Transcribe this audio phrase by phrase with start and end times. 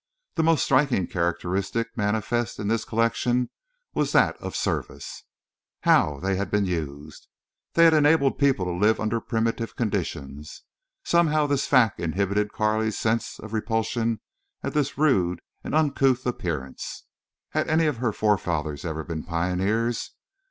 [0.33, 3.51] The most striking characteristic manifest in this collection
[3.93, 5.25] was that of service.
[5.81, 7.27] How they had been used!
[7.73, 10.63] They had enabled people to live under primitive conditions.
[11.03, 14.21] Somehow this fact inhibited Carley's sense of repulsion
[14.63, 17.03] at their rude and uncouth appearance.
[17.49, 20.13] Had any of her forefathers ever been pioneers?